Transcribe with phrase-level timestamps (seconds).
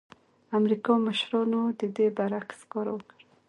[0.57, 3.17] امریکايي مشرانو د دې برعکس کار وکړ.